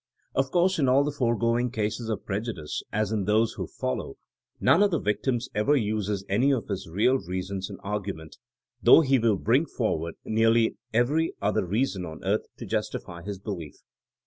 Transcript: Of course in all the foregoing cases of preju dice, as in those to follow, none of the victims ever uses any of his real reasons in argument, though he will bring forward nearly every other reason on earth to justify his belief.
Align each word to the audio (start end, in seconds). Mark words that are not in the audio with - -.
Of 0.33 0.49
course 0.49 0.79
in 0.79 0.89
all 0.89 1.03
the 1.03 1.11
foregoing 1.11 1.69
cases 1.69 2.09
of 2.09 2.25
preju 2.25 2.55
dice, 2.55 2.81
as 2.91 3.11
in 3.11 3.25
those 3.25 3.53
to 3.53 3.67
follow, 3.67 4.17
none 4.59 4.81
of 4.81 4.89
the 4.89 4.97
victims 4.99 5.47
ever 5.53 5.75
uses 5.75 6.25
any 6.27 6.51
of 6.51 6.69
his 6.69 6.89
real 6.89 7.19
reasons 7.19 7.69
in 7.69 7.77
argument, 7.81 8.37
though 8.81 9.01
he 9.01 9.19
will 9.19 9.37
bring 9.37 9.67
forward 9.67 10.15
nearly 10.25 10.77
every 10.91 11.35
other 11.39 11.67
reason 11.67 12.03
on 12.03 12.23
earth 12.23 12.47
to 12.57 12.65
justify 12.65 13.21
his 13.21 13.37
belief. 13.37 13.75